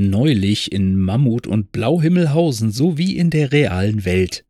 Neulich 0.00 0.70
in 0.70 0.94
Mammut 0.94 1.48
und 1.48 1.72
Blauhimmelhausen 1.72 2.70
sowie 2.70 3.16
in 3.16 3.30
der 3.30 3.50
realen 3.50 4.04
Welt. 4.04 4.44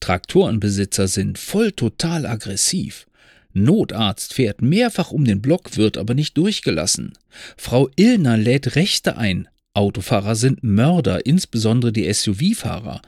Traktorenbesitzer 0.00 1.06
sind 1.06 1.38
voll 1.38 1.70
total 1.70 2.26
aggressiv. 2.26 3.06
Notarzt 3.52 4.34
fährt 4.34 4.60
mehrfach 4.60 5.12
um 5.12 5.24
den 5.24 5.40
Block, 5.40 5.76
wird 5.76 5.96
aber 5.96 6.14
nicht 6.14 6.36
durchgelassen. 6.36 7.12
Frau 7.56 7.90
Illner 7.94 8.36
lädt 8.36 8.74
Rechte 8.74 9.16
ein. 9.16 9.46
Autofahrer 9.72 10.34
sind 10.34 10.64
Mörder, 10.64 11.26
insbesondere 11.26 11.92
die 11.92 12.12
SUV-Fahrer. 12.12 13.02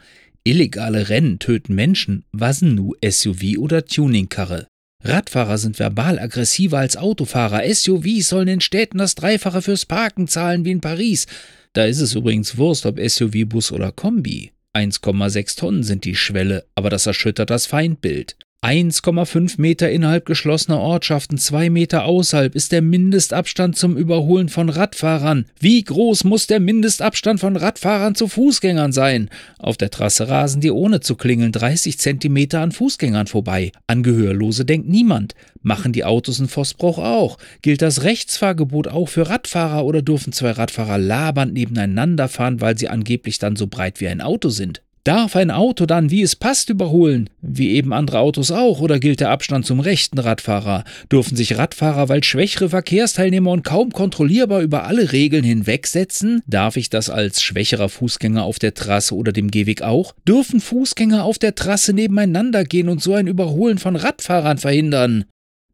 Illegale 0.44 1.08
Rennen 1.08 1.40
töten 1.40 1.74
Menschen, 1.74 2.24
was 2.30 2.62
nu 2.62 2.94
SUV 3.04 3.58
oder 3.58 3.84
Tuningkarre. 3.84 4.68
Radfahrer 5.04 5.58
sind 5.58 5.78
verbal 5.78 6.18
aggressiver 6.18 6.78
als 6.78 6.96
Autofahrer. 6.96 7.62
SUVs 7.72 8.28
sollen 8.28 8.48
in 8.48 8.60
Städten 8.60 8.98
das 8.98 9.14
Dreifache 9.14 9.60
fürs 9.60 9.84
Parken 9.84 10.28
zahlen 10.28 10.64
wie 10.64 10.70
in 10.70 10.80
Paris. 10.80 11.26
Da 11.74 11.84
ist 11.84 12.00
es 12.00 12.14
übrigens 12.14 12.56
Wurst, 12.56 12.86
ob 12.86 12.98
SUV, 12.98 13.46
Bus 13.46 13.70
oder 13.70 13.92
Kombi. 13.92 14.52
1,6 14.74 15.58
Tonnen 15.58 15.82
sind 15.82 16.04
die 16.04 16.16
Schwelle, 16.16 16.64
aber 16.74 16.90
das 16.90 17.06
erschüttert 17.06 17.50
das 17.50 17.66
Feindbild. 17.66 18.36
1,5 18.64 19.60
Meter 19.60 19.90
innerhalb 19.90 20.24
geschlossener 20.24 20.80
Ortschaften, 20.80 21.36
2 21.36 21.68
Meter 21.68 22.06
außerhalb 22.06 22.54
ist 22.54 22.72
der 22.72 22.80
Mindestabstand 22.80 23.76
zum 23.76 23.94
Überholen 23.94 24.48
von 24.48 24.70
Radfahrern. 24.70 25.44
Wie 25.60 25.84
groß 25.84 26.24
muss 26.24 26.46
der 26.46 26.60
Mindestabstand 26.60 27.40
von 27.40 27.56
Radfahrern 27.56 28.14
zu 28.14 28.26
Fußgängern 28.26 28.92
sein? 28.92 29.28
Auf 29.58 29.76
der 29.76 29.90
Trasse 29.90 30.30
rasen 30.30 30.62
die 30.62 30.70
ohne 30.70 31.00
zu 31.00 31.14
klingeln 31.14 31.52
30 31.52 31.98
Zentimeter 31.98 32.60
an 32.60 32.72
Fußgängern 32.72 33.26
vorbei. 33.26 33.70
An 33.86 34.02
Gehörlose 34.02 34.64
denkt 34.64 34.88
niemand. 34.88 35.34
Machen 35.60 35.92
die 35.92 36.04
Autos 36.06 36.40
in 36.40 36.48
Vossbruch 36.48 36.96
auch? 36.96 37.36
Gilt 37.60 37.82
das 37.82 38.02
Rechtsfahrgebot 38.02 38.88
auch 38.88 39.10
für 39.10 39.28
Radfahrer 39.28 39.84
oder 39.84 40.00
dürfen 40.00 40.32
zwei 40.32 40.52
Radfahrer 40.52 40.96
labernd 40.96 41.52
nebeneinander 41.52 42.28
fahren, 42.28 42.62
weil 42.62 42.78
sie 42.78 42.88
angeblich 42.88 43.38
dann 43.38 43.56
so 43.56 43.66
breit 43.66 44.00
wie 44.00 44.08
ein 44.08 44.22
Auto 44.22 44.48
sind? 44.48 44.83
Darf 45.04 45.36
ein 45.36 45.50
Auto 45.50 45.84
dann, 45.84 46.10
wie 46.10 46.22
es 46.22 46.34
passt, 46.34 46.70
überholen, 46.70 47.28
wie 47.42 47.72
eben 47.72 47.92
andere 47.92 48.20
Autos 48.20 48.50
auch, 48.50 48.80
oder 48.80 48.98
gilt 48.98 49.20
der 49.20 49.28
Abstand 49.28 49.66
zum 49.66 49.80
rechten 49.80 50.18
Radfahrer? 50.18 50.84
Dürfen 51.12 51.36
sich 51.36 51.58
Radfahrer, 51.58 52.08
weil 52.08 52.24
schwächere 52.24 52.70
Verkehrsteilnehmer 52.70 53.50
und 53.50 53.64
kaum 53.64 53.90
kontrollierbar 53.90 54.62
über 54.62 54.84
alle 54.84 55.12
Regeln 55.12 55.44
hinwegsetzen? 55.44 56.42
Darf 56.46 56.78
ich 56.78 56.88
das 56.88 57.10
als 57.10 57.42
schwächerer 57.42 57.90
Fußgänger 57.90 58.44
auf 58.44 58.58
der 58.58 58.72
Trasse 58.72 59.14
oder 59.14 59.32
dem 59.32 59.50
Gehweg 59.50 59.82
auch? 59.82 60.14
Dürfen 60.26 60.62
Fußgänger 60.62 61.22
auf 61.22 61.38
der 61.38 61.54
Trasse 61.54 61.92
nebeneinander 61.92 62.64
gehen 62.64 62.88
und 62.88 63.02
so 63.02 63.12
ein 63.12 63.26
Überholen 63.26 63.76
von 63.76 63.96
Radfahrern 63.96 64.56
verhindern? 64.56 65.26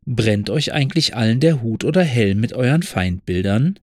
Brennt 0.07 0.51
euch 0.51 0.73
eigentlich 0.73 1.15
allen 1.15 1.39
der 1.39 1.63
Hut 1.63 1.85
oder 1.85 2.03
Helm 2.03 2.41
mit 2.41 2.53
euren 2.53 2.83
Feindbildern? 2.83 3.79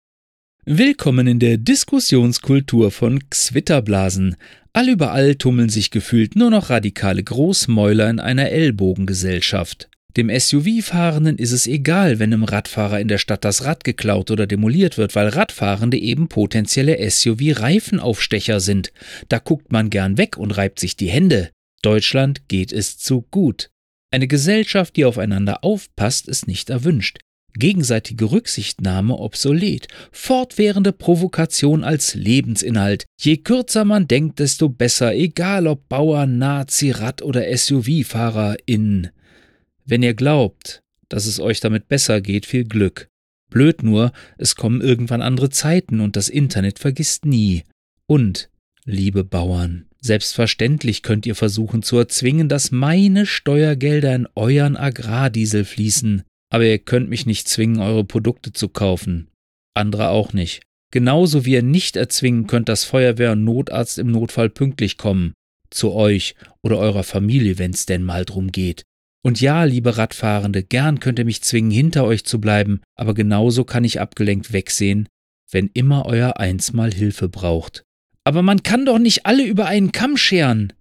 Willkommen 0.66 1.28
in 1.28 1.38
der 1.38 1.58
Diskussionskultur 1.58 2.90
von 2.90 3.30
Xwitterblasen. 3.30 4.38
Allüberall 4.76 5.36
tummeln 5.36 5.70
sich 5.70 5.90
gefühlt 5.90 6.36
nur 6.36 6.50
noch 6.50 6.70
radikale 6.70 7.24
Großmäuler 7.24 8.10
in 8.10 8.20
einer 8.20 8.50
Ellbogengesellschaft. 8.50 9.90
Dem 10.18 10.30
SUV-Fahrenden 10.30 11.38
ist 11.38 11.54
es 11.54 11.66
egal, 11.66 12.20
wenn 12.20 12.34
einem 12.34 12.44
Radfahrer 12.44 13.00
in 13.00 13.08
der 13.08 13.18
Stadt 13.18 13.46
das 13.46 13.64
Rad 13.64 13.86
geklaut 13.86 14.32
oder 14.32 14.48
demoliert 14.48 14.98
wird, 14.98 15.16
weil 15.16 15.30
Radfahrende 15.30 15.98
eben 15.98 16.28
potenzielle 16.28 16.98
SUV-Reifenaufstecher 17.10 18.60
sind. 18.60 18.92
Da 19.30 19.40
guckt 19.40 19.72
man 19.72 19.90
gern 19.90 20.18
weg 20.18 20.36
und 20.36 20.52
reibt 20.58 20.82
sich 20.82 20.98
die 20.98 21.10
Hände. 21.10 21.52
Deutschland 21.82 22.50
geht 22.50 22.74
es 22.74 22.98
zu 22.98 23.22
gut. 23.32 23.70
Eine 24.12 24.28
Gesellschaft, 24.28 24.98
die 24.98 25.06
aufeinander 25.06 25.64
aufpasst, 25.64 26.28
ist 26.28 26.50
nicht 26.50 26.70
erwünscht 26.70 27.20
gegenseitige 27.58 28.32
Rücksichtnahme 28.32 29.18
obsolet, 29.18 29.88
fortwährende 30.12 30.92
Provokation 30.92 31.84
als 31.84 32.16
Lebensinhalt. 32.16 33.06
Je 33.20 33.38
kürzer 33.38 33.86
man 33.86 34.08
denkt, 34.08 34.40
desto 34.40 34.70
besser, 34.70 35.14
egal 35.14 35.68
ob 35.68 35.88
Bauer, 35.90 36.26
Nazi, 36.26 36.92
Rad 36.92 37.22
oder 37.22 37.46
SUV-Fahrer 37.56 38.58
in. 38.66 39.10
Wenn 39.86 40.04
ihr 40.04 40.14
glaubt, 40.14 40.82
dass 41.10 41.26
es 41.26 41.40
euch 41.40 41.60
damit 41.60 41.88
besser 41.88 42.22
geht, 42.22 42.46
viel 42.46 42.66
Glück. 42.66 43.08
Blöd 43.50 43.84
nur, 43.84 44.12
es 44.38 44.56
kommen 44.56 44.82
irgendwann 44.82 45.22
andere 45.22 45.50
Zeiten 45.50 46.02
und 46.02 46.16
das 46.16 46.30
Internet 46.30 46.80
vergisst 46.80 47.26
nie. 47.26 47.64
Und, 48.08 48.50
liebe 48.84 49.24
Bauern, 49.24 49.86
selbstverständlich 50.02 51.04
könnt 51.04 51.26
ihr 51.26 51.36
versuchen 51.36 51.84
zu 51.84 51.98
erzwingen, 51.98 52.50
dass 52.50 52.72
meine 52.72 53.26
Steuergelder 53.26 54.14
in 54.16 54.28
euren 54.36 54.76
Agrardiesel 54.76 55.64
fließen 55.64 56.24
aber 56.56 56.64
ihr 56.64 56.80
könnt 56.80 57.10
mich 57.10 57.26
nicht 57.26 57.50
zwingen, 57.50 57.82
eure 57.82 58.06
Produkte 58.06 58.54
zu 58.54 58.70
kaufen. 58.70 59.28
Andere 59.74 60.08
auch 60.08 60.32
nicht. 60.32 60.62
Genauso 60.90 61.44
wie 61.44 61.52
ihr 61.52 61.62
nicht 61.62 61.98
erzwingen 61.98 62.48
könnt, 62.48 62.70
dass 62.70 62.86
Feuerwehr 62.86 63.34
und 63.34 63.44
Notarzt 63.44 64.00
im 64.00 64.10
Notfall 64.10 64.50
pünktlich 64.50 64.98
kommen. 64.98 65.34
Zu 65.70 65.92
euch 65.92 66.34
oder 66.64 66.78
eurer 66.78 67.04
Familie, 67.04 67.58
wenn's 67.60 67.86
denn 67.86 68.04
mal 68.04 68.24
drum 68.24 68.54
geht. 68.54 68.84
Und 69.22 69.42
ja, 69.42 69.66
liebe 69.66 69.98
Radfahrende, 69.98 70.64
gern 70.64 71.02
könnt 71.02 71.20
ihr 71.20 71.26
mich 71.26 71.42
zwingen, 71.42 71.72
hinter 71.72 72.06
euch 72.06 72.24
zu 72.24 72.40
bleiben, 72.40 72.80
aber 72.96 73.14
genauso 73.14 73.66
kann 73.66 73.84
ich 73.84 74.00
abgelenkt 74.00 74.54
wegsehen, 74.54 75.10
wenn 75.52 75.70
immer 75.74 76.06
euer 76.06 76.38
Eins 76.38 76.72
mal 76.72 76.94
Hilfe 76.94 77.28
braucht. 77.28 77.84
Aber 78.24 78.44
man 78.44 78.64
kann 78.64 78.86
doch 78.86 78.98
nicht 78.98 79.26
alle 79.26 79.44
über 79.44 79.66
einen 79.66 79.92
Kamm 79.92 80.16
scheren. 80.16 80.72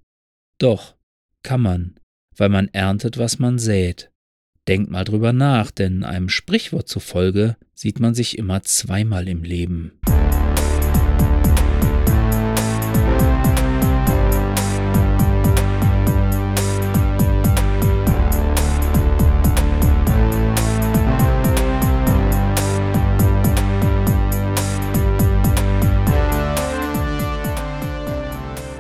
Doch, 0.59 0.95
kann 1.43 1.63
man, 1.63 1.99
weil 2.37 2.49
man 2.49 2.69
erntet, 2.69 3.19
was 3.19 3.41
man 3.41 3.59
sät. 3.59 4.13
Denkt 4.67 4.91
mal 4.91 5.05
drüber 5.05 5.35
nach, 5.35 5.71
denn 5.71 6.05
einem 6.05 6.31
Sprichwort 6.31 6.89
zufolge 6.89 7.57
sieht 7.75 8.01
man 8.01 8.15
sich 8.15 8.39
immer 8.39 8.63
zweimal 8.63 9.29
im 9.29 9.43
Leben. 9.43 9.93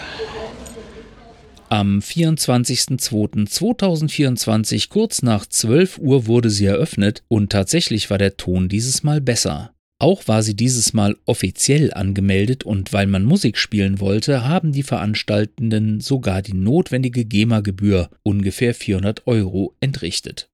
Am 1.69 2.01
24.02.2024 2.01 4.89
kurz 4.89 5.23
nach 5.23 5.47
12 5.47 5.99
Uhr 5.99 6.27
wurde 6.27 6.51
sie 6.51 6.67
eröffnet 6.67 7.23
und 7.29 7.53
tatsächlich 7.53 8.11
war 8.11 8.19
der 8.19 8.37
Ton 8.37 8.69
dieses 8.69 9.05
Mal 9.05 9.21
besser. 9.21 9.71
Auch 10.01 10.29
war 10.29 10.43
sie 10.43 10.57
dieses 10.57 10.95
Mal 10.95 11.19
offiziell 11.27 11.93
angemeldet 11.93 12.65
und 12.65 12.95
weil 12.95 13.07
man 13.07 13.23
Musik 13.23 13.59
spielen 13.59 14.01
wollte, 14.01 14.49
haben 14.49 14.73
die 14.73 14.83
Veranstaltenden 14.83 16.01
sogar 16.01 16.41
die 16.41 16.55
notwendige 16.55 17.27
GEMA-Gebühr, 17.27 18.09
ungefähr 18.23 18.73
400 18.75 19.27
Euro, 19.27 19.77
entrichtet. 19.81 20.49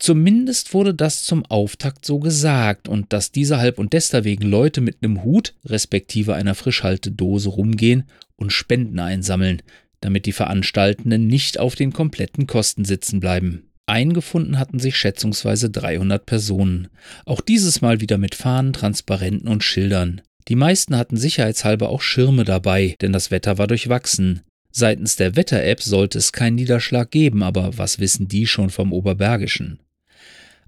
Zumindest 0.00 0.74
wurde 0.74 0.92
das 0.92 1.22
zum 1.22 1.46
Auftakt 1.46 2.04
so 2.04 2.18
gesagt 2.18 2.88
und 2.88 3.12
dass 3.12 3.30
diese 3.30 3.58
halb 3.58 3.78
und 3.78 3.92
deswegen 3.92 4.42
Leute 4.42 4.80
mit 4.80 4.96
einem 5.00 5.22
Hut 5.22 5.54
respektive 5.64 6.34
einer 6.34 6.56
Frischhaltedose 6.56 7.48
rumgehen 7.48 8.08
und 8.34 8.52
Spenden 8.52 8.98
einsammeln, 8.98 9.62
damit 10.00 10.26
die 10.26 10.32
Veranstaltenden 10.32 11.28
nicht 11.28 11.60
auf 11.60 11.76
den 11.76 11.92
kompletten 11.92 12.48
Kosten 12.48 12.84
sitzen 12.84 13.20
bleiben. 13.20 13.68
Eingefunden 13.86 14.58
hatten 14.58 14.78
sich 14.78 14.96
schätzungsweise 14.96 15.70
300 15.70 16.24
Personen. 16.24 16.88
Auch 17.26 17.40
dieses 17.40 17.80
Mal 17.80 18.00
wieder 18.00 18.18
mit 18.18 18.34
Fahnen, 18.34 18.72
Transparenten 18.72 19.48
und 19.48 19.64
Schildern. 19.64 20.22
Die 20.48 20.56
meisten 20.56 20.96
hatten 20.96 21.16
sicherheitshalber 21.16 21.88
auch 21.88 22.00
Schirme 22.00 22.44
dabei, 22.44 22.96
denn 23.00 23.12
das 23.12 23.30
Wetter 23.30 23.58
war 23.58 23.66
durchwachsen. 23.66 24.42
Seitens 24.70 25.16
der 25.16 25.36
Wetter-App 25.36 25.82
sollte 25.82 26.18
es 26.18 26.32
keinen 26.32 26.54
Niederschlag 26.54 27.10
geben, 27.10 27.42
aber 27.42 27.76
was 27.76 27.98
wissen 27.98 28.28
die 28.28 28.46
schon 28.46 28.70
vom 28.70 28.92
Oberbergischen? 28.92 29.80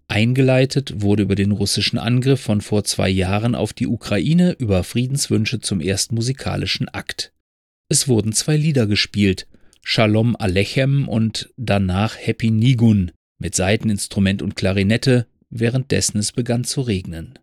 Eingeleitet 0.07 1.01
wurde 1.01 1.23
über 1.23 1.35
den 1.35 1.51
russischen 1.51 1.99
Angriff 1.99 2.41
von 2.41 2.61
vor 2.61 2.85
zwei 2.85 3.09
Jahren 3.09 3.55
auf 3.55 3.73
die 3.73 3.87
Ukraine 3.87 4.53
über 4.59 4.85
Friedenswünsche 4.85 5.61
zum 5.61 5.81
ersten 5.81 6.15
musikalischen 6.15 6.89
Akt. 6.91 7.33
Es 7.89 8.07
wurden 8.07 8.33
zwei 8.33 8.57
Lieder 8.57 8.87
gespielt, 8.87 9.47
Shalom 9.87 10.35
Alechem 10.35 11.09
und 11.09 11.51
danach 11.59 12.17
Happy 12.19 12.51
Nigun 12.51 13.13
mit 13.39 13.55
Saiteninstrument 13.55 14.41
und 14.41 14.57
Klarinette, 14.57 15.27
währenddessen 15.51 16.19
es 16.19 16.33
begann 16.33 16.65
zu 16.65 16.81
regnen. 16.81 17.39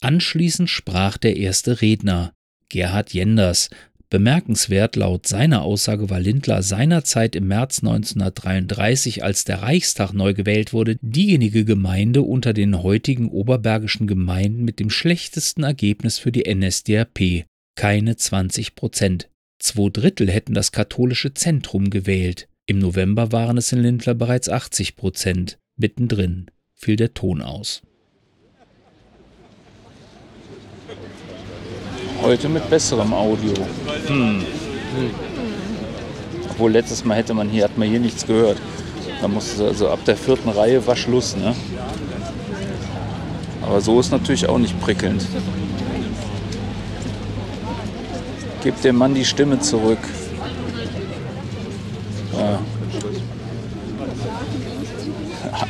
Anschließend 0.00 0.68
sprach 0.68 1.18
der 1.18 1.36
erste 1.36 1.80
Redner, 1.80 2.34
Gerhard 2.68 3.14
Jenders. 3.14 3.70
Bemerkenswert 4.10 4.96
laut 4.96 5.28
seiner 5.28 5.62
Aussage 5.62 6.10
war 6.10 6.18
Lindler 6.18 6.64
seinerzeit 6.64 7.36
im 7.36 7.46
März 7.46 7.78
1933, 7.78 9.22
als 9.22 9.44
der 9.44 9.62
Reichstag 9.62 10.12
neu 10.12 10.34
gewählt 10.34 10.72
wurde, 10.72 10.98
diejenige 11.00 11.64
Gemeinde 11.64 12.22
unter 12.22 12.54
den 12.54 12.82
heutigen 12.82 13.28
oberbergischen 13.28 14.08
Gemeinden 14.08 14.64
mit 14.64 14.80
dem 14.80 14.90
schlechtesten 14.90 15.62
Ergebnis 15.62 16.18
für 16.18 16.32
die 16.32 16.52
NSDAP, 16.52 17.44
keine 17.76 18.16
20 18.16 18.74
Prozent. 18.74 19.28
Zwei 19.58 19.88
Drittel 19.90 20.30
hätten 20.30 20.54
das 20.54 20.70
katholische 20.70 21.34
Zentrum 21.34 21.90
gewählt. 21.90 22.48
Im 22.66 22.78
November 22.78 23.32
waren 23.32 23.58
es 23.58 23.72
in 23.72 23.80
Lindler 23.80 24.14
bereits 24.14 24.48
80 24.48 24.94
Prozent. 24.94 25.58
Mittendrin 25.76 26.46
fiel 26.74 26.94
der 26.94 27.12
Ton 27.12 27.42
aus. 27.42 27.82
Heute 32.22 32.48
mit 32.48 32.68
besserem 32.70 33.12
Audio. 33.12 33.52
Hm. 34.06 34.44
Obwohl 36.50 36.72
letztes 36.72 37.04
Mal 37.04 37.16
hätte 37.16 37.34
man 37.34 37.48
hier, 37.48 37.64
hat 37.64 37.76
man 37.76 37.88
hier 37.88 38.00
nichts 38.00 38.26
gehört. 38.26 38.58
Da 39.20 39.26
musste 39.26 39.66
also 39.66 39.88
ab 39.88 40.04
der 40.04 40.16
vierten 40.16 40.48
Reihe 40.48 40.86
war 40.86 40.94
Schluss, 40.94 41.36
ne? 41.36 41.54
Aber 43.62 43.80
so 43.80 43.98
ist 43.98 44.12
natürlich 44.12 44.48
auch 44.48 44.58
nicht 44.58 44.80
prickelnd. 44.80 45.26
Gib 48.62 48.80
dem 48.82 48.96
Mann 48.96 49.14
die 49.14 49.24
Stimme 49.24 49.60
zurück. 49.60 49.98
Ja. 52.32 52.60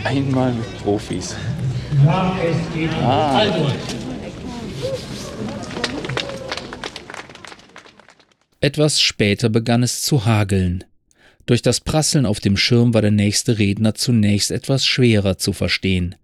Einmal 0.04 0.52
mit 0.52 0.82
Profis. 0.82 1.36
Ah. 3.02 3.42
Etwas 8.60 9.00
später 9.00 9.48
begann 9.48 9.82
es 9.82 10.02
zu 10.02 10.26
hageln. 10.26 10.84
Durch 11.46 11.62
das 11.62 11.80
Prasseln 11.80 12.26
auf 12.26 12.40
dem 12.40 12.56
Schirm 12.56 12.92
war 12.92 13.02
der 13.02 13.10
nächste 13.10 13.58
Redner 13.58 13.94
zunächst 13.94 14.50
etwas 14.50 14.84
schwerer 14.84 15.38
zu 15.38 15.52
verstehen. 15.52 16.14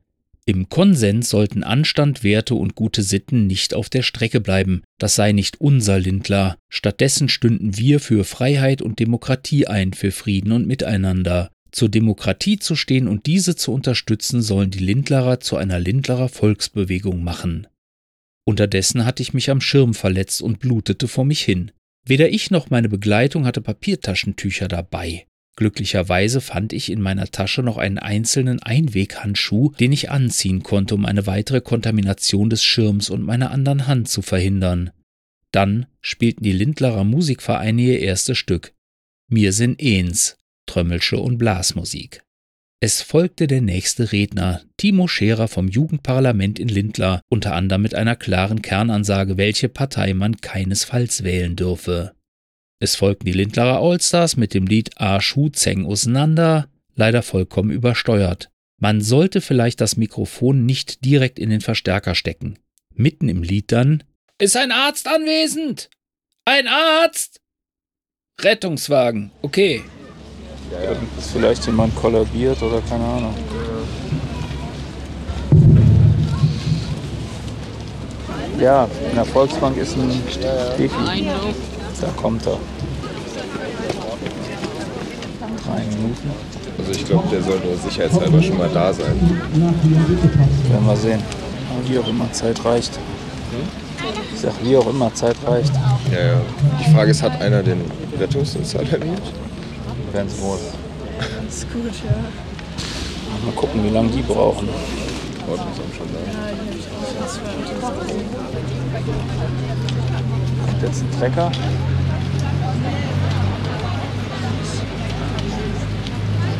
Im 0.46 0.68
Konsens 0.68 1.30
sollten 1.30 1.62
Anstand, 1.62 2.22
Werte 2.22 2.54
und 2.54 2.74
gute 2.74 3.02
Sitten 3.02 3.46
nicht 3.46 3.72
auf 3.72 3.88
der 3.88 4.02
Strecke 4.02 4.42
bleiben, 4.42 4.82
das 4.98 5.14
sei 5.14 5.32
nicht 5.32 5.60
unser 5.60 5.98
Lindler, 5.98 6.58
stattdessen 6.68 7.30
stünden 7.30 7.78
wir 7.78 7.98
für 7.98 8.24
Freiheit 8.24 8.82
und 8.82 8.98
Demokratie 8.98 9.66
ein, 9.66 9.94
für 9.94 10.10
Frieden 10.10 10.52
und 10.52 10.66
Miteinander. 10.66 11.50
Zur 11.72 11.88
Demokratie 11.88 12.58
zu 12.58 12.76
stehen 12.76 13.08
und 13.08 13.24
diese 13.26 13.56
zu 13.56 13.72
unterstützen, 13.72 14.42
sollen 14.42 14.70
die 14.70 14.84
Lindlerer 14.84 15.40
zu 15.40 15.56
einer 15.56 15.80
Lindlerer 15.80 16.28
Volksbewegung 16.28 17.24
machen. 17.24 17.66
Unterdessen 18.46 19.06
hatte 19.06 19.22
ich 19.22 19.32
mich 19.32 19.50
am 19.50 19.62
Schirm 19.62 19.94
verletzt 19.94 20.42
und 20.42 20.60
blutete 20.60 21.08
vor 21.08 21.24
mich 21.24 21.40
hin. 21.40 21.72
Weder 22.06 22.28
ich 22.28 22.50
noch 22.50 22.68
meine 22.68 22.90
Begleitung 22.90 23.46
hatte 23.46 23.62
Papiertaschentücher 23.62 24.68
dabei. 24.68 25.26
Glücklicherweise 25.56 26.40
fand 26.40 26.72
ich 26.72 26.90
in 26.90 27.00
meiner 27.00 27.30
Tasche 27.30 27.62
noch 27.62 27.76
einen 27.76 27.98
einzelnen 27.98 28.60
Einweghandschuh, 28.60 29.70
den 29.78 29.92
ich 29.92 30.10
anziehen 30.10 30.62
konnte, 30.64 30.96
um 30.96 31.06
eine 31.06 31.26
weitere 31.26 31.60
Kontamination 31.60 32.50
des 32.50 32.64
Schirms 32.64 33.08
und 33.08 33.22
meiner 33.22 33.52
anderen 33.52 33.86
Hand 33.86 34.08
zu 34.08 34.20
verhindern. 34.20 34.90
Dann 35.52 35.86
spielten 36.00 36.42
die 36.42 36.52
Lindlerer 36.52 37.04
Musikvereine 37.04 37.82
ihr 37.82 38.00
erstes 38.00 38.36
Stück. 38.36 38.74
Mir 39.28 39.52
sind 39.52 39.80
Ehns, 39.80 40.36
Trömmelsche 40.66 41.18
und 41.18 41.38
Blasmusik. 41.38 42.24
Es 42.80 43.00
folgte 43.00 43.46
der 43.46 43.62
nächste 43.62 44.12
Redner, 44.12 44.60
Timo 44.76 45.06
Scherer 45.06 45.48
vom 45.48 45.68
Jugendparlament 45.68 46.58
in 46.58 46.68
Lindlar, 46.68 47.22
unter 47.30 47.54
anderem 47.54 47.82
mit 47.82 47.94
einer 47.94 48.16
klaren 48.16 48.60
Kernansage, 48.60 49.36
welche 49.36 49.68
Partei 49.68 50.12
man 50.12 50.36
keinesfalls 50.38 51.22
wählen 51.22 51.54
dürfe. 51.56 52.14
Es 52.80 52.96
folgten 52.96 53.26
die 53.26 53.32
Lindlarer 53.32 53.80
Allstars 53.80 54.36
mit 54.36 54.52
dem 54.54 54.66
Lied 54.66 55.00
A 55.00 55.20
Schuh 55.20 55.48
Zeng 55.48 55.86
auseinander, 55.86 56.68
leider 56.94 57.22
vollkommen 57.22 57.70
übersteuert. 57.70 58.50
Man 58.78 59.00
sollte 59.00 59.40
vielleicht 59.40 59.80
das 59.80 59.96
Mikrofon 59.96 60.66
nicht 60.66 61.04
direkt 61.04 61.38
in 61.38 61.50
den 61.50 61.60
Verstärker 61.60 62.14
stecken. 62.14 62.58
Mitten 62.92 63.28
im 63.28 63.42
Lied 63.42 63.72
dann 63.72 64.02
Ist 64.38 64.56
ein 64.56 64.72
Arzt 64.72 65.06
anwesend? 65.06 65.88
Ein 66.44 66.66
Arzt? 66.66 67.40
Rettungswagen, 68.40 69.30
okay. 69.42 69.82
Ja, 70.72 70.92
ja. 70.92 70.98
Ist 71.18 71.30
vielleicht 71.32 71.64
jemand 71.66 71.94
kollabiert 71.94 72.60
oder 72.60 72.80
keine 72.82 73.04
Ahnung. 73.04 73.34
Ja, 78.60 78.88
in 79.10 79.14
der 79.14 79.24
Volksbank 79.24 79.76
ist 79.76 79.96
ein 79.96 80.10
Defi. 80.78 80.94
Da 82.04 82.10
kommt 82.20 82.46
er. 82.46 82.58
Drei 85.64 85.78
Minuten. 85.86 86.30
Also 86.78 86.90
ich 86.90 87.06
glaube, 87.06 87.28
der 87.32 87.42
sollte 87.42 87.68
sicherheitshalber 87.82 88.42
schon 88.42 88.58
mal 88.58 88.68
da 88.68 88.92
sein. 88.92 89.40
Werden 90.68 90.86
wir 90.86 90.96
sehen. 90.96 91.22
Aber 91.70 91.88
wie 91.88 91.98
auch 91.98 92.08
immer 92.08 92.30
Zeit 92.30 92.62
reicht. 92.62 92.98
Ich 94.34 94.40
sag, 94.40 94.52
wie 94.62 94.76
auch 94.76 94.86
immer 94.86 95.14
Zeit 95.14 95.36
reicht. 95.46 95.72
Ja, 96.12 96.26
ja. 96.32 96.40
Die 96.78 96.92
Frage 96.92 97.10
ist, 97.12 97.22
hat 97.22 97.40
einer 97.40 97.62
den 97.62 97.80
Rettungsdienst 98.20 98.76
alarmiert? 98.76 99.22
Werden 100.12 100.28
sie 100.28 100.42
wohl. 100.42 100.58
Das 101.46 101.56
ist 101.56 101.72
gut, 101.72 101.84
ja. 101.84 103.46
Mal 103.46 103.52
gucken, 103.56 103.82
wie 103.82 103.90
lange 103.90 104.10
die 104.10 104.20
brauchen. 104.20 104.68
Ordnungsamt 105.46 105.94
schon 105.94 106.08
da. 106.12 106.18
Jetzt 110.86 111.02
ein 111.02 111.10
Trecker. 111.18 111.50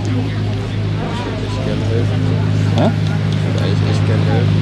Ich 0.05 1.25
würde 1.25 1.43
echt 1.47 1.61
gerne 1.65 1.85
helfen. 1.87 2.21
Hä? 2.77 2.87
Ich 3.31 3.43
würde 3.47 3.61
eigentlich 3.65 3.91
echt 3.91 4.05
gerne 4.07 4.25
helfen. 4.25 4.59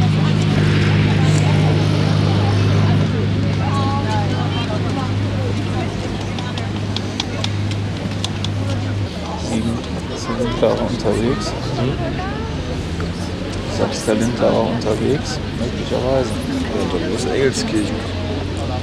Sieben, 9.51 9.73
sieben 10.17 10.39
Lindlerer 10.45 10.83
unterwegs. 10.89 11.47
Sechs 11.47 12.42
der 14.07 14.15
Lindlerer 14.15 14.67
unterwegs, 14.71 15.39
möglicherweise. 15.59 16.31
Und 16.31 17.03
dann 17.03 17.13
muss 17.13 17.25
Engelskirchen. 17.27 17.97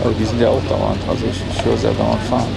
Aber 0.03 0.13
die 0.17 0.25
sind 0.25 0.39
ja 0.41 0.49
auch 0.49 0.63
dauernd. 0.69 0.99
Also 1.09 1.25
ich, 1.25 1.41
ich 1.57 1.65
höre 1.65 1.75
ja 1.75 1.91
dauernd 1.97 2.21
fahren. 2.29 2.47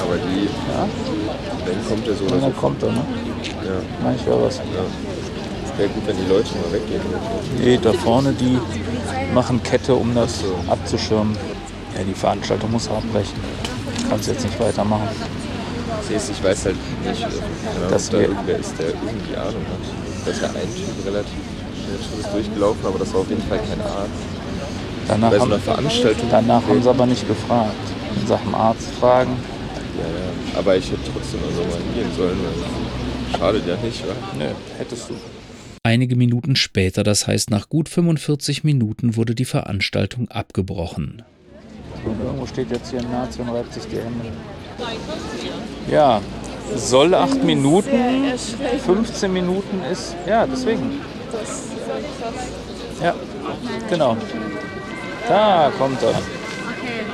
Aber 0.00 0.16
die, 0.16 0.44
Ja, 0.44 0.86
dann 1.66 1.88
kommt 1.88 2.06
der 2.06 2.14
so 2.14 2.24
und 2.24 2.30
oder 2.30 2.40
so. 2.40 2.46
dann 2.46 2.56
kommt 2.56 2.82
er, 2.82 2.90
ne? 2.92 3.04
Ja, 3.64 3.70
Meine 4.02 4.16
ich, 4.16 4.26
wäre 4.26 4.42
was. 4.42 4.58
ja. 4.58 4.62
Wäre 5.76 5.88
gut, 5.88 6.06
wenn 6.06 6.16
die 6.16 6.28
Leute 6.32 6.48
mal 6.54 6.72
weggehen. 6.72 7.00
Nee, 7.58 7.78
da 7.82 7.92
vorne, 7.92 8.32
die 8.32 8.58
machen 9.34 9.60
Kette, 9.62 9.94
um 9.94 10.14
das 10.14 10.44
abzuschirmen. 10.68 11.36
Ja, 11.96 12.04
die 12.04 12.14
Veranstaltung 12.14 12.70
muss 12.70 12.88
abbrechen. 12.88 13.34
Kannst 14.08 14.28
jetzt 14.28 14.44
nicht 14.44 14.58
weitermachen. 14.60 15.08
Siehst, 16.08 16.30
ich 16.30 16.44
weiß 16.44 16.66
halt 16.66 16.76
nicht, 17.04 17.22
äh, 17.22 17.26
genau, 17.28 17.90
Das 17.90 18.06
ob 18.06 18.12
da 18.12 18.18
wir- 18.18 18.28
irgendwer 18.28 18.58
ist, 18.58 18.78
der 18.78 18.86
irgendwie 18.88 19.36
Ahnung 19.36 19.64
hat. 19.70 20.24
Da 20.24 20.30
ist 20.30 20.42
ja 20.42 20.48
ein 20.48 20.74
Typ 20.74 21.06
relativ 21.06 21.38
schnell 21.84 22.22
schon 22.22 22.32
durchgelaufen, 22.32 22.86
aber 22.86 22.98
das 22.98 23.12
war 23.14 23.20
auf 23.20 23.28
jeden 23.30 23.42
Fall 23.42 23.58
kein 23.58 23.80
Arzt. 23.80 24.10
Danach, 25.08 25.30
Bei 25.30 25.36
so 25.36 25.42
haben, 25.42 25.52
einer 25.52 25.60
Veranstaltung. 25.60 26.28
danach 26.30 26.62
haben 26.66 26.82
sie 26.82 26.88
aber 26.88 27.06
nicht 27.06 27.28
gefragt. 27.28 27.74
In 28.20 28.26
Sachen 28.26 28.54
Arzt 28.54 28.90
fragen. 29.00 29.36
Ja, 29.98 30.04
ja. 30.06 30.58
Aber 30.58 30.76
ich 30.76 30.86
hätte 30.90 31.00
trotzdem 31.12 31.40
also 31.46 31.60
mal 31.62 31.78
hingehen 31.92 32.10
sollen, 32.16 32.38
weil 32.42 33.38
schadet 33.38 33.66
ja 33.66 33.76
nicht, 33.84 34.02
wa? 34.06 34.12
Nö, 34.38 34.46
hättest 34.78 35.10
du. 35.10 35.14
Einige 35.82 36.16
Minuten 36.16 36.56
später, 36.56 37.02
das 37.02 37.26
heißt 37.26 37.50
nach 37.50 37.68
gut 37.68 37.90
45 37.90 38.64
Minuten, 38.64 39.16
wurde 39.16 39.34
die 39.34 39.44
Veranstaltung 39.44 40.30
abgebrochen. 40.30 41.22
Und 42.06 42.20
irgendwo 42.24 42.46
steht 42.46 42.70
jetzt 42.70 42.90
hier 42.90 43.00
ein 43.00 43.10
Nazi 43.10 43.40
und 43.42 43.50
reibt 43.50 43.74
sich 43.74 43.82
die 43.84 43.96
Hände. 43.96 44.24
Ja, 45.90 46.20
soll 46.74 47.14
acht 47.14 47.42
Minuten, 47.42 47.90
15 48.84 49.32
Minuten 49.32 49.82
ist. 49.90 50.16
Ja, 50.26 50.46
deswegen. 50.46 51.00
Ja, 53.02 53.14
genau. 53.88 54.16
Da 55.28 55.72
kommt 55.78 56.02
er. 56.02 56.14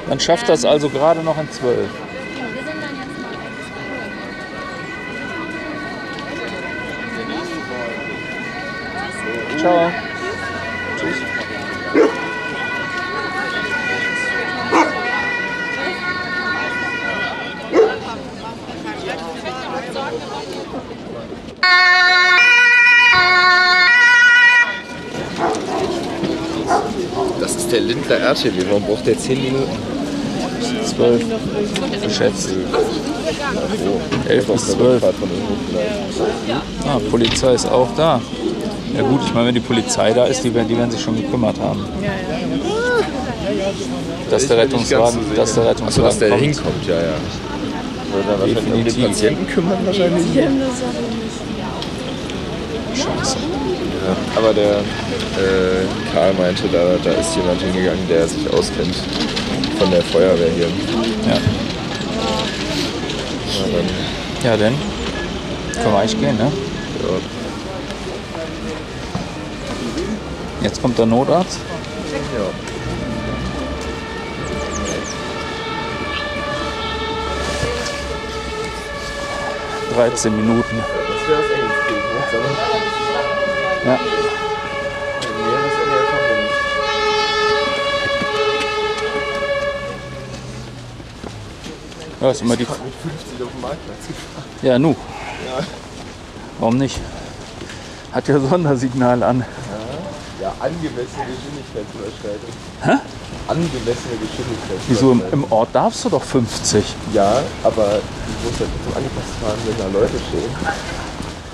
Dann 0.09 0.21
schafft 0.21 0.49
das 0.49 0.65
also 0.65 0.89
gerade 0.89 1.21
noch 1.21 1.39
in 1.39 1.51
zwölf. 1.51 1.89
Ciao. 9.59 9.91
Der 28.11 28.21
RTW. 28.21 28.51
Warum 28.69 28.83
braucht 28.83 29.07
der 29.07 29.17
10 29.19 29.43
Minuten? 29.43 29.71
Zwölf. 30.85 31.23
Geschätzt. 32.03 32.51
Oh, 32.53 34.29
Elf 34.29 34.47
bis 34.47 34.55
auf 34.55 34.67
der 34.67 34.75
zwölf. 34.77 34.93
Rückfahrt 34.95 35.15
von 35.17 35.29
irgendwo 35.31 35.55
vielleicht. 35.69 36.87
Ah, 36.87 37.01
Polizei 37.11 37.55
ist 37.55 37.67
auch 37.67 37.89
da. 37.97 38.21
Ja 38.97 39.03
gut, 39.03 39.21
ich 39.25 39.33
meine, 39.33 39.47
wenn 39.49 39.55
die 39.55 39.61
Polizei 39.61 40.13
da 40.13 40.25
ist, 40.25 40.43
die 40.43 40.53
werden, 40.53 40.69
die 40.69 40.77
werden 40.77 40.91
sich 40.91 41.01
schon 41.01 41.17
gekümmert 41.17 41.59
haben. 41.61 41.87
Dass 44.31 44.47
der 44.49 44.59
Rettungswagen, 44.59 45.21
so 45.31 45.35
dass 45.37 45.55
der 45.55 45.63
Achso, 45.65 45.71
Rettungswagen 45.71 46.05
dass 46.09 46.19
der 46.19 46.29
kommt. 46.31 46.41
hinkommt, 46.43 46.87
ja, 46.89 46.95
ja. 46.95 47.15
Würde 48.13 48.29
dann 48.29 48.41
wahrscheinlich 48.41 48.65
um 48.67 48.73
den 48.73 48.85
Definitiv. 48.85 49.07
Patienten 49.07 49.47
kümmern 49.47 49.79
wahrscheinlich. 49.87 50.25
Ja, 54.07 54.17
aber 54.37 54.55
der 54.55 54.79
äh, 54.79 56.13
Karl 56.13 56.33
meinte, 56.35 56.69
da, 56.69 56.97
da 57.03 57.11
ist 57.11 57.37
jemand 57.37 57.61
hingegangen, 57.61 58.09
der 58.09 58.27
sich 58.27 58.51
auskennt 58.53 58.97
von 59.79 59.91
der 59.91 60.03
Feuerwehr 60.03 60.51
hier. 60.51 60.69
Ja. 61.27 61.35
Ja, 63.53 63.67
dann, 63.73 63.89
ja, 64.43 64.57
denn? 64.57 64.75
Können 65.75 65.93
wir 65.93 65.99
eigentlich 65.99 66.21
gehen, 66.21 66.37
ne? 66.37 66.51
ja. 67.03 67.21
Jetzt 70.63 70.81
kommt 70.81 70.99
der 70.99 71.07
Notarzt. 71.07 71.59
ja. 72.37 72.71
13 79.95 80.37
Minuten. 80.37 80.77
Das 80.77 81.29
wäre 81.29 81.43
das 81.43 81.51
mal. 81.51 83.10
Ja. 83.85 83.99
Ja, 92.21 92.31
ist 92.31 92.43
immer 92.43 92.57
die. 92.57 92.65
Mit 92.65 92.69
50 92.69 93.43
auf 93.43 93.51
dem 93.51 93.61
Marktplatz 93.63 94.07
gefahren. 94.07 94.45
Ja, 94.63 94.79
nu. 94.79 94.95
Warum 96.59 96.77
nicht? 96.77 97.01
Hat 98.13 98.29
ja 98.29 98.39
Sondersignal 98.39 99.23
an. 99.23 99.45
Ja, 100.43 100.53
angemessene 100.61 101.25
Geschwindigkeitsüberschreitung. 101.27 102.51
Hä? 102.83 102.93
Angemessene 103.49 104.17
Geschwindigkeitsüberschreitung. 104.21 104.89
Wieso 104.89 105.13
im, 105.13 105.23
im 105.33 105.53
Ort 105.53 105.71
darfst 105.73 106.05
du 106.05 106.11
doch 106.11 106.23
50? 106.23 106.85
Ja, 107.15 107.43
aber 107.63 107.97
ich 107.97 108.51
muss 108.51 108.61
halt 108.61 108.71
so 108.87 108.97
angepasst 108.97 109.29
fahren, 109.41 109.59
wenn 109.65 109.79
da 109.79 109.99
Leute 109.99 110.19
stehen. 110.29 110.51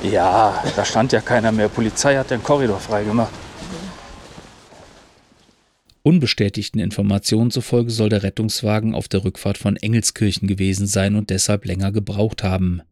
Ja, 0.03 0.63
da 0.77 0.85
stand 0.85 1.13
ja 1.13 1.21
keiner 1.21 1.53
mehr. 1.53 1.69
Polizei 1.69 2.17
hat 2.17 2.31
den 2.31 2.43
Korridor 2.43 2.81
freigemacht. 2.81 3.33
Unbestätigten 6.03 6.81
Informationen 6.81 7.51
zufolge 7.51 7.91
soll 7.91 8.11
der 8.11 8.23
Rettungswagen 8.23 8.95
auf 8.95 9.09
der 9.09 9.25
Rückfahrt 9.25 9.59
von 9.59 9.77
Engelskirchen 9.77 10.47
gewesen 10.47 10.87
sein 10.87 11.17
und 11.17 11.31
deshalb 11.31 11.65
länger 11.65 11.91
gebraucht 11.91 12.45
haben. 12.45 12.83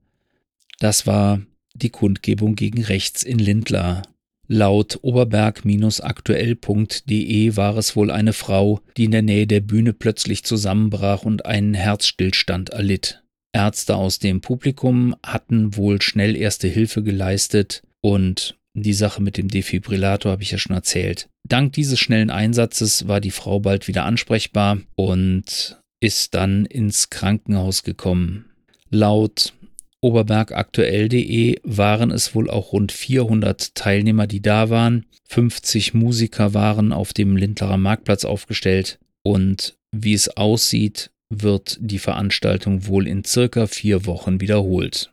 Das 0.81 1.07
war 1.07 1.41
die 1.75 1.91
Kundgebung 1.91 2.57
gegen 2.57 2.83
rechts 2.83 3.23
in 3.23 3.39
Lindlar. 3.39 4.03
Laut 4.47 4.99
oberberg-aktuell.de 5.03 7.57
war 7.57 7.79
es 7.79 7.97
wohl 7.97 8.11
eine 8.11 8.35
Frau, 8.35 8.81
die 8.97 9.05
in 9.05 9.13
der 9.13 9.23
Nähe 9.23 9.47
der 9.47 9.61
Bühne 9.61 9.95
plötzlich 9.95 10.45
zusammenbrach 10.45 11.23
und 11.23 11.47
einen 11.47 11.75
Herzstillstand 11.75 12.71
erlitt. 12.71 13.24
Ärzte 13.55 13.97
aus 13.97 14.19
dem 14.19 14.41
Publikum 14.41 15.15
hatten 15.25 15.77
wohl 15.77 16.03
schnell 16.03 16.37
erste 16.37 16.69
Hilfe 16.69 17.03
geleistet 17.03 17.83
und 18.01 18.59
die 18.75 18.93
Sache 18.93 19.23
mit 19.23 19.37
dem 19.37 19.49
Defibrillator 19.49 20.33
habe 20.33 20.43
ich 20.43 20.51
ja 20.51 20.59
schon 20.59 20.75
erzählt. 20.75 21.29
Dank 21.49 21.73
dieses 21.75 22.01
schnellen 22.01 22.31
Einsatzes 22.31 23.07
war 23.07 23.21
die 23.21 23.31
Frau 23.31 23.61
bald 23.61 23.87
wieder 23.87 24.05
ansprechbar 24.05 24.79
und 24.97 25.81
ist 26.01 26.35
dann 26.35 26.67
ins 26.67 27.09
Krankenhaus 27.09 27.85
gekommen. 27.85 28.47
Laut 28.91 29.53
oberbergaktuell.de 30.01 31.61
waren 31.63 32.11
es 32.11 32.35
wohl 32.35 32.51
auch 32.51 32.73
rund 32.73 32.93
400 32.93 33.75
Teilnehmer, 33.75 34.27
die 34.27 34.43
da 34.43 34.69
waren. 34.69 35.07
50 35.29 35.95
Musiker 35.95 36.53
waren 36.53 36.93
auf 36.93 37.13
dem 37.13 37.37
Lindlerer 37.37 37.79
Marktplatz 37.79 38.25
aufgestellt 38.25 38.99
und 39.23 39.77
wie 39.93 40.13
es 40.13 40.37
aussieht, 40.37 41.11
wird 41.31 41.79
die 41.81 41.99
Veranstaltung 41.99 42.87
wohl 42.87 43.07
in 43.07 43.25
circa 43.25 43.67
vier 43.67 44.07
Wochen 44.07 44.41
wiederholt. 44.41 45.13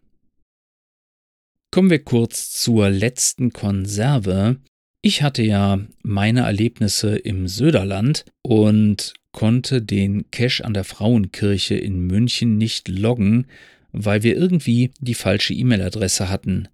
Kommen 1.72 1.90
wir 1.90 2.04
kurz 2.04 2.52
zur 2.52 2.90
letzten 2.90 3.54
Konserve. 3.54 4.58
Ich 5.02 5.22
hatte 5.22 5.42
ja 5.42 5.80
meine 6.04 6.42
Erlebnisse 6.42 7.16
im 7.16 7.48
Söderland 7.48 8.26
und 8.42 9.14
konnte 9.32 9.82
den 9.82 10.30
Cache 10.32 10.66
an 10.66 10.74
der 10.74 10.84
Frauenkirche 10.84 11.76
in 11.76 12.06
München 12.06 12.58
nicht 12.58 12.88
loggen, 12.90 13.48
weil 13.94 14.24
wir 14.24 14.36
irgendwie 14.36 14.92
die 15.00 15.14
falsche 15.14 15.54
E-Mail-Adresse 15.54 16.30
hatten. 16.30 16.68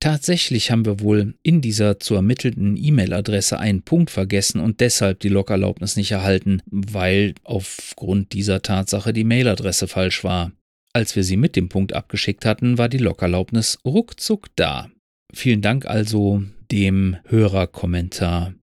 Tatsächlich 0.00 0.70
haben 0.70 0.86
wir 0.86 1.00
wohl 1.00 1.34
in 1.42 1.60
dieser 1.60 2.00
zu 2.00 2.14
ermittelnden 2.14 2.78
E-Mail-Adresse 2.78 3.58
einen 3.58 3.82
Punkt 3.82 4.10
vergessen 4.10 4.58
und 4.58 4.80
deshalb 4.80 5.20
die 5.20 5.28
Logerlaubnis 5.28 5.96
nicht 5.96 6.10
erhalten, 6.10 6.62
weil 6.66 7.34
aufgrund 7.44 8.32
dieser 8.32 8.62
Tatsache 8.62 9.12
die 9.12 9.24
Mailadresse 9.24 9.88
falsch 9.88 10.24
war. 10.24 10.52
Als 10.94 11.14
wir 11.16 11.22
sie 11.22 11.36
mit 11.36 11.54
dem 11.54 11.68
Punkt 11.68 11.92
abgeschickt 11.92 12.46
hatten, 12.46 12.78
war 12.78 12.88
die 12.88 12.98
Logerlaubnis 12.98 13.78
ruckzuck 13.84 14.48
da. 14.56 14.90
Vielen 15.34 15.60
Dank 15.60 15.84
also 15.84 16.42
dem 16.72 17.16
Hörerkommentar. 17.26 18.54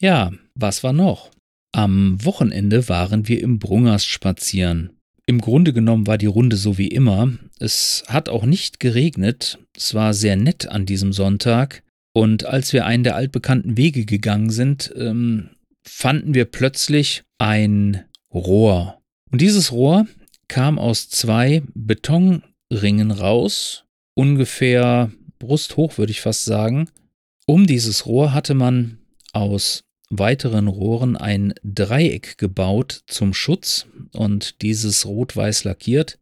Ja, 0.00 0.32
was 0.56 0.82
war 0.82 0.92
noch? 0.92 1.30
Am 1.72 2.22
Wochenende 2.24 2.88
waren 2.88 3.28
wir 3.28 3.40
im 3.40 3.60
Brungers 3.60 4.04
spazieren. 4.04 4.90
Im 5.26 5.40
Grunde 5.40 5.72
genommen 5.72 6.08
war 6.08 6.18
die 6.18 6.26
Runde 6.26 6.56
so 6.56 6.76
wie 6.76 6.88
immer. 6.88 7.32
Es 7.60 8.02
hat 8.08 8.28
auch 8.28 8.44
nicht 8.44 8.80
geregnet. 8.80 9.60
Es 9.80 9.94
war 9.94 10.12
sehr 10.12 10.36
nett 10.36 10.68
an 10.68 10.84
diesem 10.84 11.14
Sonntag. 11.14 11.82
Und 12.12 12.44
als 12.44 12.74
wir 12.74 12.84
einen 12.84 13.02
der 13.02 13.16
altbekannten 13.16 13.78
Wege 13.78 14.04
gegangen 14.04 14.50
sind, 14.50 14.92
ähm, 14.94 15.48
fanden 15.82 16.34
wir 16.34 16.44
plötzlich 16.44 17.22
ein 17.38 18.04
Rohr. 18.30 19.00
Und 19.30 19.40
dieses 19.40 19.72
Rohr 19.72 20.06
kam 20.48 20.78
aus 20.78 21.08
zwei 21.08 21.62
Betonringen 21.72 23.10
raus, 23.10 23.86
ungefähr 24.14 25.12
brusthoch 25.38 25.96
würde 25.96 26.12
ich 26.12 26.20
fast 26.20 26.44
sagen. 26.44 26.90
Um 27.46 27.66
dieses 27.66 28.04
Rohr 28.04 28.34
hatte 28.34 28.52
man 28.52 28.98
aus 29.32 29.84
weiteren 30.10 30.68
Rohren 30.68 31.16
ein 31.16 31.54
Dreieck 31.62 32.36
gebaut 32.36 33.02
zum 33.06 33.32
Schutz 33.32 33.86
und 34.12 34.60
dieses 34.60 35.06
rot-weiß 35.06 35.64
lackiert. 35.64 36.18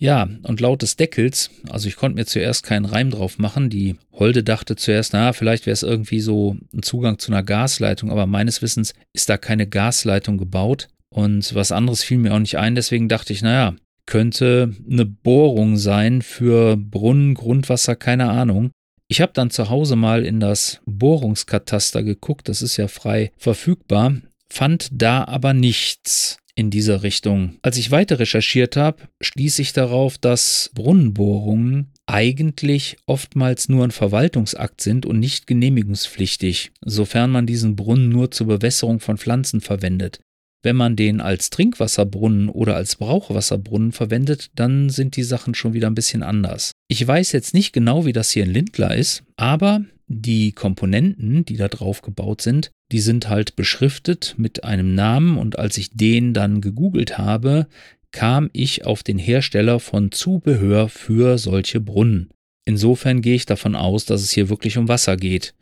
Ja, 0.00 0.28
und 0.44 0.60
laut 0.60 0.82
des 0.82 0.94
Deckels, 0.94 1.50
also 1.68 1.88
ich 1.88 1.96
konnte 1.96 2.16
mir 2.16 2.24
zuerst 2.24 2.62
keinen 2.62 2.84
Reim 2.84 3.10
drauf 3.10 3.38
machen. 3.38 3.68
Die 3.68 3.96
Holde 4.12 4.44
dachte 4.44 4.76
zuerst, 4.76 5.12
na, 5.12 5.32
vielleicht 5.32 5.66
wäre 5.66 5.74
es 5.74 5.82
irgendwie 5.82 6.20
so 6.20 6.56
ein 6.72 6.82
Zugang 6.82 7.18
zu 7.18 7.32
einer 7.32 7.42
Gasleitung, 7.42 8.10
aber 8.10 8.26
meines 8.26 8.62
Wissens 8.62 8.94
ist 9.12 9.28
da 9.28 9.36
keine 9.36 9.66
Gasleitung 9.66 10.38
gebaut. 10.38 10.86
Und 11.10 11.52
was 11.54 11.72
anderes 11.72 12.04
fiel 12.04 12.18
mir 12.18 12.32
auch 12.32 12.38
nicht 12.38 12.58
ein, 12.58 12.76
deswegen 12.76 13.08
dachte 13.08 13.32
ich, 13.32 13.42
naja, 13.42 13.74
könnte 14.06 14.74
eine 14.88 15.04
Bohrung 15.04 15.76
sein 15.76 16.22
für 16.22 16.76
Brunnen, 16.76 17.34
Grundwasser, 17.34 17.96
keine 17.96 18.30
Ahnung. 18.30 18.70
Ich 19.08 19.20
habe 19.20 19.32
dann 19.34 19.50
zu 19.50 19.68
Hause 19.68 19.96
mal 19.96 20.24
in 20.24 20.38
das 20.38 20.80
Bohrungskataster 20.86 22.02
geguckt, 22.02 22.48
das 22.48 22.62
ist 22.62 22.76
ja 22.76 22.88
frei 22.88 23.32
verfügbar, 23.36 24.14
fand 24.50 24.88
da 24.92 25.24
aber 25.24 25.54
nichts 25.54 26.38
in 26.58 26.70
dieser 26.70 27.04
Richtung. 27.04 27.56
Als 27.62 27.76
ich 27.76 27.92
weiter 27.92 28.18
recherchiert 28.18 28.76
habe, 28.76 29.04
stieß 29.20 29.60
ich 29.60 29.72
darauf, 29.72 30.18
dass 30.18 30.72
Brunnenbohrungen 30.74 31.92
eigentlich 32.06 32.96
oftmals 33.06 33.68
nur 33.68 33.84
ein 33.84 33.92
Verwaltungsakt 33.92 34.80
sind 34.80 35.06
und 35.06 35.20
nicht 35.20 35.46
genehmigungspflichtig, 35.46 36.72
sofern 36.84 37.30
man 37.30 37.46
diesen 37.46 37.76
Brunnen 37.76 38.08
nur 38.08 38.32
zur 38.32 38.48
Bewässerung 38.48 38.98
von 38.98 39.18
Pflanzen 39.18 39.60
verwendet. 39.60 40.18
Wenn 40.64 40.74
man 40.74 40.96
den 40.96 41.20
als 41.20 41.50
Trinkwasserbrunnen 41.50 42.48
oder 42.48 42.74
als 42.74 42.96
Brauchwasserbrunnen 42.96 43.92
verwendet, 43.92 44.50
dann 44.56 44.90
sind 44.90 45.14
die 45.14 45.22
Sachen 45.22 45.54
schon 45.54 45.74
wieder 45.74 45.86
ein 45.86 45.94
bisschen 45.94 46.24
anders. 46.24 46.72
Ich 46.88 47.06
weiß 47.06 47.30
jetzt 47.30 47.54
nicht 47.54 47.72
genau, 47.72 48.04
wie 48.04 48.12
das 48.12 48.32
hier 48.32 48.42
in 48.42 48.50
Lindlar 48.50 48.96
ist, 48.96 49.22
aber 49.36 49.84
die 50.08 50.50
Komponenten, 50.50 51.44
die 51.44 51.56
da 51.56 51.68
drauf 51.68 52.02
gebaut 52.02 52.40
sind, 52.40 52.72
die 52.92 53.00
sind 53.00 53.28
halt 53.28 53.56
beschriftet 53.56 54.34
mit 54.38 54.64
einem 54.64 54.94
Namen 54.94 55.36
und 55.38 55.58
als 55.58 55.76
ich 55.76 55.90
den 55.90 56.32
dann 56.34 56.60
gegoogelt 56.60 57.18
habe, 57.18 57.66
kam 58.10 58.48
ich 58.52 58.86
auf 58.86 59.02
den 59.02 59.18
Hersteller 59.18 59.80
von 59.80 60.12
Zubehör 60.12 60.88
für 60.88 61.38
solche 61.38 61.80
Brunnen. 61.80 62.30
Insofern 62.64 63.20
gehe 63.20 63.34
ich 63.34 63.46
davon 63.46 63.74
aus, 63.74 64.04
dass 64.04 64.22
es 64.22 64.30
hier 64.30 64.48
wirklich 64.48 64.78
um 64.78 64.88
Wasser 64.88 65.16
geht. 65.16 65.54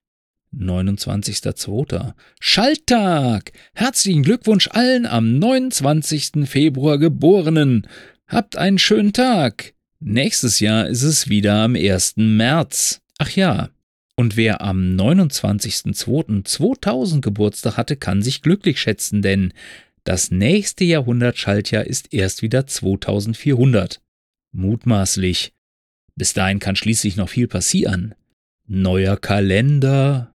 29.02. 0.54 2.12
Schalttag! 2.38 3.52
Herzlichen 3.75 4.23
Glückwunsch 4.23 4.68
allen 4.71 5.06
am 5.06 5.38
29. 5.38 6.47
Februar 6.47 6.99
Geborenen! 6.99 7.87
Habt 8.26 8.56
einen 8.56 8.78
schönen 8.78 9.12
Tag! 9.12 9.74
Nächstes 10.06 10.61
Jahr 10.61 10.87
ist 10.87 11.02
es 11.02 11.30
wieder 11.30 11.62
am 11.62 11.76
1. 11.76 12.16
März. 12.18 13.00
Ach 13.16 13.30
ja, 13.30 13.70
und 14.16 14.37
wer 14.37 14.61
am 14.61 14.96
29.02.2000 14.96 17.23
Geburtstag 17.23 17.78
hatte, 17.78 17.96
kann 17.96 18.20
sich 18.20 18.42
glücklich 18.42 18.78
schätzen, 18.78 19.23
denn 19.23 19.54
das 20.04 20.30
nächste 20.30 20.84
Jahrhundert-Schaltjahr 20.84 21.87
ist 21.87 22.12
erst 22.12 22.42
wieder 22.42 22.66
2400. 22.66 24.02
Mutmaßlich. 24.52 25.54
Bis 26.16 26.34
dahin 26.34 26.58
kann 26.58 26.76
schließlich 26.76 27.16
noch 27.16 27.30
viel 27.30 27.49
passieren. 27.49 28.14
Neuer 28.66 29.16
Kalender, 29.16 30.34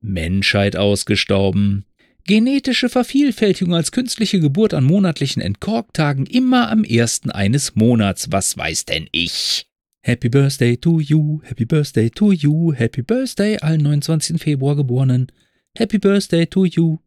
Menschheit 0.00 0.76
ausgestorben, 0.76 1.84
Genetische 2.26 2.88
Vervielfältigung 2.88 3.74
als 3.74 3.92
künstliche 3.92 4.40
Geburt 4.40 4.74
an 4.74 4.84
monatlichen 4.84 5.42
Entkorktagen 5.42 6.26
immer 6.26 6.70
am 6.70 6.84
ersten 6.84 7.30
eines 7.30 7.74
Monats. 7.74 8.30
Was 8.30 8.56
weiß 8.56 8.84
denn 8.84 9.08
ich? 9.12 9.66
Happy 10.02 10.28
Birthday 10.28 10.76
to 10.76 11.00
you, 11.00 11.40
Happy 11.42 11.64
Birthday 11.64 12.08
to 12.10 12.32
you, 12.32 12.72
Happy 12.72 13.02
Birthday 13.02 13.58
allen 13.58 13.82
29. 13.82 14.40
Februar 14.40 14.76
Geborenen. 14.76 15.30
Happy 15.76 15.98
Birthday 15.98 16.46
to 16.46 16.64
you. 16.64 16.98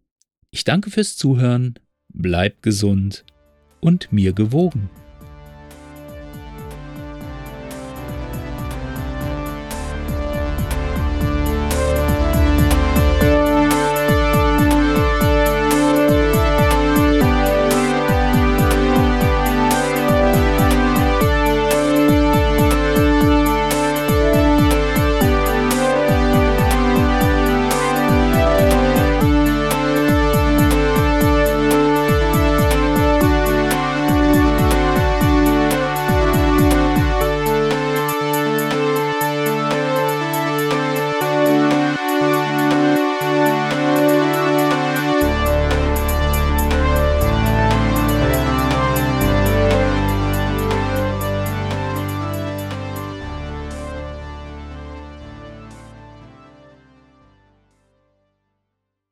Ich 0.52 0.64
danke 0.64 0.92
fürs 0.92 1.16
Zuhören, 1.16 1.80
bleibt 2.10 2.62
gesund 2.62 3.26
und 3.80 4.12
mir 4.12 4.34
gewogen. 4.34 4.90